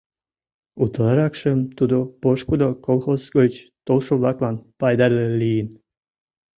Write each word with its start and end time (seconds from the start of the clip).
Утларакшым 0.83 1.59
тудо 1.77 1.97
пошкудо 2.21 2.67
колхоз 2.85 3.21
гыч 3.37 3.53
толшо-влаклан 3.85 4.55
пайдале 4.79 5.25
лийын. 5.41 5.67